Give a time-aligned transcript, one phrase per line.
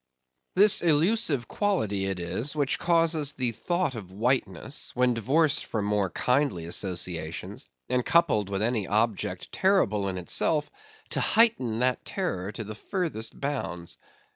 [0.55, 6.09] This elusive quality it is, which causes the thought of whiteness, when divorced from more
[6.09, 10.71] kindly associations, and coupled with any object terrible in itself,
[11.09, 13.99] to heighten that terror to the furthest bounds.